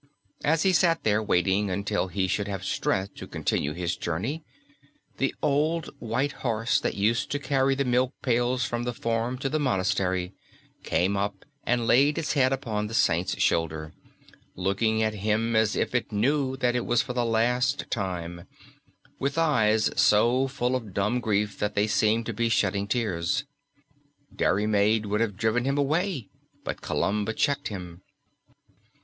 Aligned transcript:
As 0.43 0.63
he 0.63 0.73
sat 0.73 1.03
there 1.03 1.21
waiting 1.21 1.69
until 1.69 2.07
he 2.07 2.25
should 2.27 2.47
have 2.47 2.63
strength 2.63 3.13
to 3.17 3.27
continue 3.27 3.71
his 3.73 3.95
journey, 3.95 4.43
the 5.17 5.35
old 5.43 5.91
white 5.99 6.31
horse 6.31 6.79
that 6.79 6.95
used 6.95 7.29
to 7.29 7.37
carry 7.37 7.75
the 7.75 7.85
milk 7.85 8.11
pails 8.23 8.65
from 8.65 8.81
the 8.81 8.95
farm 8.95 9.37
to 9.37 9.47
the 9.47 9.59
monastery 9.59 10.33
came 10.83 11.15
up 11.15 11.45
and 11.67 11.85
laid 11.85 12.17
its 12.17 12.33
head 12.33 12.51
upon 12.51 12.87
the 12.87 12.95
Saint's 12.95 13.39
shoulder, 13.39 13.93
looking 14.55 15.03
at 15.03 15.13
him 15.13 15.55
as 15.55 15.75
if 15.75 15.93
he 15.93 16.01
knew 16.09 16.57
that 16.57 16.75
it 16.75 16.87
was 16.87 17.03
for 17.03 17.13
the 17.13 17.23
last 17.23 17.85
time, 17.91 18.47
with 19.19 19.37
eyes 19.37 19.91
so 19.95 20.47
full 20.47 20.75
of 20.75 20.95
dumb 20.95 21.19
grief 21.19 21.59
that 21.59 21.75
they 21.75 21.85
seemed 21.85 22.25
to 22.25 22.33
be 22.33 22.49
shedding 22.49 22.87
tears. 22.87 23.45
Diarmaid 24.35 25.05
would 25.05 25.21
have 25.21 25.37
driven 25.37 25.63
him 25.63 25.77
away, 25.77 26.27
but 26.63 26.81
Columba 26.81 27.33
checked 27.33 27.67
him. 27.67 28.01